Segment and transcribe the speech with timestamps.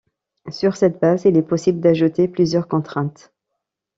[0.49, 3.31] Sur cette base, il est possible d'ajouter plusieurs contraintes.